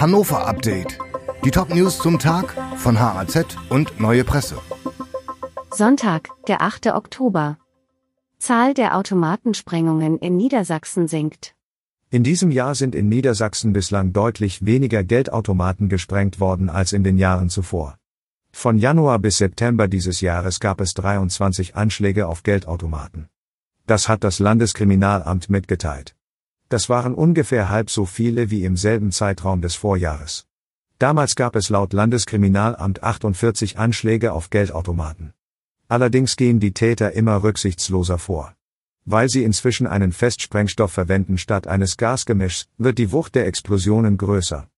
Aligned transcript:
Hannover 0.00 0.46
Update. 0.46 0.96
Die 1.44 1.50
Top-News 1.50 1.98
zum 1.98 2.20
Tag 2.20 2.54
von 2.76 3.00
HAZ 3.00 3.56
und 3.68 3.98
Neue 3.98 4.22
Presse. 4.22 4.56
Sonntag, 5.72 6.28
der 6.46 6.62
8. 6.62 6.94
Oktober. 6.94 7.58
Zahl 8.38 8.74
der 8.74 8.96
Automatensprengungen 8.96 10.18
in 10.18 10.36
Niedersachsen 10.36 11.08
sinkt. 11.08 11.56
In 12.10 12.22
diesem 12.22 12.52
Jahr 12.52 12.76
sind 12.76 12.94
in 12.94 13.08
Niedersachsen 13.08 13.72
bislang 13.72 14.12
deutlich 14.12 14.64
weniger 14.64 15.02
Geldautomaten 15.02 15.88
gesprengt 15.88 16.38
worden 16.38 16.70
als 16.70 16.92
in 16.92 17.02
den 17.02 17.18
Jahren 17.18 17.50
zuvor. 17.50 17.98
Von 18.52 18.78
Januar 18.78 19.18
bis 19.18 19.38
September 19.38 19.88
dieses 19.88 20.20
Jahres 20.20 20.60
gab 20.60 20.80
es 20.80 20.94
23 20.94 21.74
Anschläge 21.74 22.28
auf 22.28 22.44
Geldautomaten. 22.44 23.28
Das 23.88 24.08
hat 24.08 24.22
das 24.22 24.38
Landeskriminalamt 24.38 25.50
mitgeteilt. 25.50 26.14
Das 26.68 26.90
waren 26.90 27.14
ungefähr 27.14 27.70
halb 27.70 27.88
so 27.90 28.04
viele 28.04 28.50
wie 28.50 28.64
im 28.64 28.76
selben 28.76 29.10
Zeitraum 29.10 29.62
des 29.62 29.74
Vorjahres. 29.74 30.46
Damals 30.98 31.34
gab 31.34 31.56
es 31.56 31.70
laut 31.70 31.92
Landeskriminalamt 31.92 33.02
48 33.02 33.78
Anschläge 33.78 34.32
auf 34.32 34.50
Geldautomaten. 34.50 35.32
Allerdings 35.88 36.36
gehen 36.36 36.60
die 36.60 36.72
Täter 36.72 37.12
immer 37.12 37.42
rücksichtsloser 37.42 38.18
vor. 38.18 38.54
Weil 39.06 39.30
sie 39.30 39.44
inzwischen 39.44 39.86
einen 39.86 40.12
Festsprengstoff 40.12 40.92
verwenden 40.92 41.38
statt 41.38 41.66
eines 41.66 41.96
Gasgemischs, 41.96 42.68
wird 42.76 42.98
die 42.98 43.12
Wucht 43.12 43.34
der 43.36 43.46
Explosionen 43.46 44.18
größer. 44.18 44.68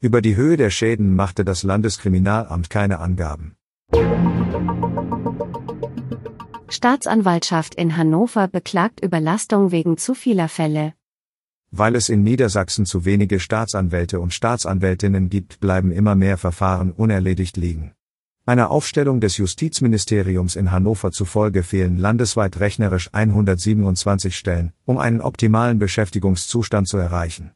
Über 0.00 0.22
die 0.22 0.36
Höhe 0.36 0.56
der 0.56 0.70
Schäden 0.70 1.14
machte 1.14 1.44
das 1.44 1.62
Landeskriminalamt 1.62 2.70
keine 2.70 3.00
Angaben. 3.00 3.56
Staatsanwaltschaft 6.68 7.74
in 7.74 7.96
Hannover 7.96 8.48
beklagt 8.48 9.00
Überlastung 9.00 9.70
wegen 9.70 9.98
zu 9.98 10.14
vieler 10.14 10.48
Fälle. 10.48 10.94
Weil 11.76 11.96
es 11.96 12.08
in 12.08 12.22
Niedersachsen 12.22 12.86
zu 12.86 13.04
wenige 13.04 13.40
Staatsanwälte 13.40 14.20
und 14.20 14.32
Staatsanwältinnen 14.32 15.28
gibt, 15.28 15.58
bleiben 15.58 15.90
immer 15.90 16.14
mehr 16.14 16.38
Verfahren 16.38 16.92
unerledigt 16.92 17.56
liegen. 17.56 17.94
Einer 18.46 18.70
Aufstellung 18.70 19.20
des 19.20 19.38
Justizministeriums 19.38 20.54
in 20.54 20.70
Hannover 20.70 21.10
zufolge 21.10 21.64
fehlen 21.64 21.98
landesweit 21.98 22.60
rechnerisch 22.60 23.08
127 23.12 24.36
Stellen, 24.36 24.72
um 24.84 24.98
einen 24.98 25.20
optimalen 25.20 25.80
Beschäftigungszustand 25.80 26.86
zu 26.86 26.96
erreichen. 26.96 27.50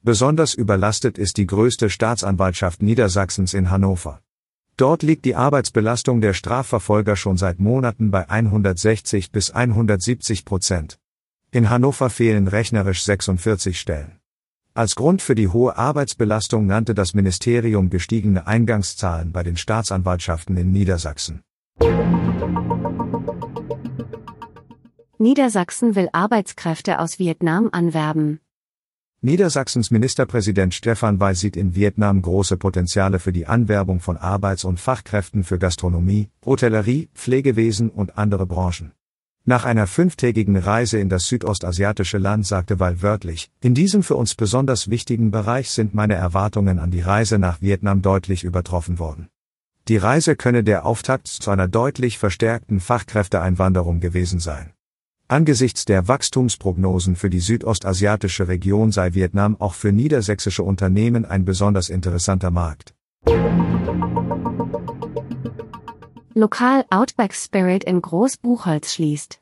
Besonders 0.00 0.54
überlastet 0.54 1.18
ist 1.18 1.36
die 1.36 1.48
größte 1.48 1.90
Staatsanwaltschaft 1.90 2.82
Niedersachsens 2.82 3.52
in 3.52 3.68
Hannover. 3.72 4.20
Dort 4.76 5.02
liegt 5.02 5.24
die 5.24 5.34
Arbeitsbelastung 5.34 6.20
der 6.20 6.34
Strafverfolger 6.34 7.16
schon 7.16 7.36
seit 7.36 7.58
Monaten 7.58 8.12
bei 8.12 8.30
160 8.30 9.32
bis 9.32 9.50
170 9.50 10.44
Prozent. 10.44 11.00
In 11.52 11.70
Hannover 11.70 12.10
fehlen 12.10 12.48
rechnerisch 12.48 13.02
46 13.04 13.78
Stellen. 13.78 14.18
Als 14.74 14.94
Grund 14.94 15.22
für 15.22 15.34
die 15.34 15.48
hohe 15.48 15.76
Arbeitsbelastung 15.78 16.66
nannte 16.66 16.94
das 16.94 17.14
Ministerium 17.14 17.88
gestiegene 17.88 18.46
Eingangszahlen 18.46 19.32
bei 19.32 19.42
den 19.42 19.56
Staatsanwaltschaften 19.56 20.56
in 20.56 20.70
Niedersachsen. 20.72 21.42
Niedersachsen 25.18 25.94
will 25.94 26.10
Arbeitskräfte 26.12 26.98
aus 26.98 27.18
Vietnam 27.18 27.70
anwerben. 27.72 28.40
Niedersachsens 29.22 29.90
Ministerpräsident 29.90 30.74
Stefan 30.74 31.20
Weil 31.20 31.34
sieht 31.34 31.56
in 31.56 31.74
Vietnam 31.74 32.20
große 32.20 32.58
Potenziale 32.58 33.18
für 33.18 33.32
die 33.32 33.46
Anwerbung 33.46 34.00
von 34.00 34.18
Arbeits- 34.18 34.64
und 34.64 34.78
Fachkräften 34.78 35.42
für 35.42 35.58
Gastronomie, 35.58 36.28
Hotellerie, 36.44 37.08
Pflegewesen 37.14 37.88
und 37.88 38.18
andere 38.18 38.46
Branchen. 38.46 38.92
Nach 39.48 39.64
einer 39.64 39.86
fünftägigen 39.86 40.56
Reise 40.56 40.98
in 40.98 41.08
das 41.08 41.28
südostasiatische 41.28 42.18
Land 42.18 42.44
sagte 42.44 42.80
Val 42.80 43.00
wörtlich, 43.00 43.48
in 43.60 43.74
diesem 43.74 44.02
für 44.02 44.16
uns 44.16 44.34
besonders 44.34 44.90
wichtigen 44.90 45.30
Bereich 45.30 45.70
sind 45.70 45.94
meine 45.94 46.14
Erwartungen 46.14 46.80
an 46.80 46.90
die 46.90 47.00
Reise 47.00 47.38
nach 47.38 47.62
Vietnam 47.62 48.02
deutlich 48.02 48.42
übertroffen 48.42 48.98
worden. 48.98 49.28
Die 49.86 49.98
Reise 49.98 50.34
könne 50.34 50.64
der 50.64 50.84
Auftakt 50.84 51.28
zu 51.28 51.52
einer 51.52 51.68
deutlich 51.68 52.18
verstärkten 52.18 52.80
Fachkräfteeinwanderung 52.80 54.00
gewesen 54.00 54.40
sein. 54.40 54.72
Angesichts 55.28 55.84
der 55.84 56.08
Wachstumsprognosen 56.08 57.14
für 57.14 57.30
die 57.30 57.38
südostasiatische 57.38 58.48
Region 58.48 58.90
sei 58.90 59.14
Vietnam 59.14 59.54
auch 59.60 59.74
für 59.74 59.92
niedersächsische 59.92 60.64
Unternehmen 60.64 61.24
ein 61.24 61.44
besonders 61.44 61.88
interessanter 61.88 62.50
Markt. 62.50 62.94
Lokal 66.38 66.84
Outback 66.90 67.32
Spirit 67.32 67.82
in 67.84 68.02
Großbuchholz 68.02 68.92
schließt. 68.92 69.40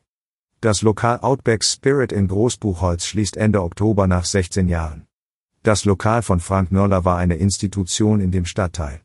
Das 0.61 0.81
Lokal 0.81 1.19
Outback 1.19 1.61
Spirit 1.65 2.13
in 2.13 2.29
Großbuchholz 2.29 3.05
schließt 3.05 3.35
Ende 3.35 3.63
Oktober 3.63 4.07
nach 4.07 4.23
16 4.23 4.69
Jahren. 4.69 5.05
Das 5.61 5.83
Lokal 5.83 6.21
von 6.21 6.39
Frank 6.39 6.71
Nöller 6.71 7.03
war 7.03 7.17
eine 7.17 7.35
Institution 7.35 8.21
in 8.21 8.31
dem 8.31 8.45
Stadtteil. 8.45 9.01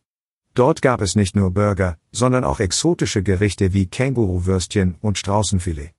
Dort 0.55 0.83
gab 0.83 1.01
es 1.01 1.17
nicht 1.17 1.35
nur 1.35 1.51
Burger, 1.51 1.97
sondern 2.13 2.45
auch 2.45 2.61
exotische 2.61 3.25
Gerichte 3.25 3.73
wie 3.73 3.87
Känguru-Würstchen 3.87 4.95
und 5.01 5.19
Straußenfilet. 5.19 5.91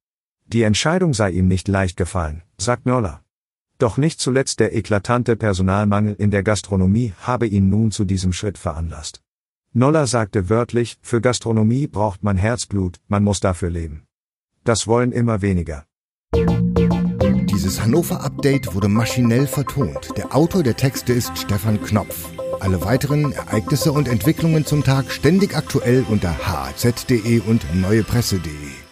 Die 0.45 0.63
Entscheidung 0.63 1.13
sei 1.13 1.31
ihm 1.31 1.49
nicht 1.49 1.67
leicht 1.67 1.97
gefallen, 1.97 2.41
sagt 2.57 2.85
Nöller. 2.85 3.21
Doch 3.79 3.97
nicht 3.97 4.21
zuletzt 4.21 4.61
der 4.61 4.73
eklatante 4.73 5.35
Personalmangel 5.35 6.15
in 6.17 6.31
der 6.31 6.43
Gastronomie 6.43 7.11
habe 7.19 7.47
ihn 7.47 7.69
nun 7.69 7.91
zu 7.91 8.05
diesem 8.05 8.31
Schritt 8.31 8.57
veranlasst. 8.57 9.21
Noller 9.73 10.05
sagte 10.05 10.49
wörtlich, 10.49 10.97
für 11.01 11.21
Gastronomie 11.21 11.87
braucht 11.87 12.23
man 12.23 12.35
Herzblut, 12.35 12.97
man 13.07 13.23
muss 13.23 13.39
dafür 13.39 13.69
leben. 13.69 14.03
Das 14.65 14.85
wollen 14.85 15.13
immer 15.13 15.41
weniger. 15.41 15.85
Dieses 16.33 17.81
Hannover 17.81 18.21
Update 18.21 18.73
wurde 18.73 18.89
maschinell 18.89 19.47
vertont. 19.47 20.09
Der 20.17 20.35
Autor 20.35 20.63
der 20.63 20.75
Texte 20.75 21.13
ist 21.13 21.37
Stefan 21.37 21.81
Knopf. 21.81 22.29
Alle 22.59 22.83
weiteren 22.83 23.31
Ereignisse 23.31 23.93
und 23.93 24.09
Entwicklungen 24.09 24.65
zum 24.65 24.83
Tag 24.83 25.09
ständig 25.09 25.55
aktuell 25.55 26.05
unter 26.09 26.37
haz.de 26.37 27.39
und 27.39 27.65
neuepresse.de. 27.73 28.90